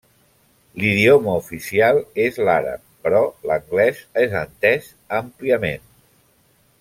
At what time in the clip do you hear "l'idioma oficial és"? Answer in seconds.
0.83-2.39